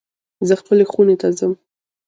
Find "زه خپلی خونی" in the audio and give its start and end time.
0.47-1.15